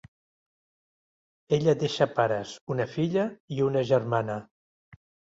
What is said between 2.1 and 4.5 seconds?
pares, una filla i una germana.